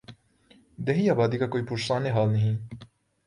[0.85, 2.57] دیہی آبادی کا کوئی پرسان حال نہیں۔